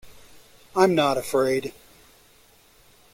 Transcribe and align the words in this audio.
I'm 0.75 0.95
not 0.95 1.19
afraid. 1.19 1.73